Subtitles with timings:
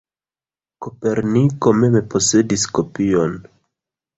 [0.85, 3.39] Koperniko mem posedis kopion.